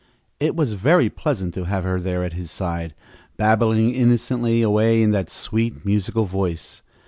It 0.39 0.55
was 0.55 0.73
very 0.73 1.11
pleasant 1.11 1.53
to 1.53 1.65
have 1.65 1.83
her 1.83 1.99
there 2.01 2.23
at 2.23 2.33
his 2.33 2.49
side, 2.49 2.95
babbling 3.37 3.93
innocently 3.93 4.63
away 4.63 5.03
in 5.03 5.11
that 5.11 5.29
sweet, 5.29 5.85
musical 5.85 6.25
voice. 6.25 6.81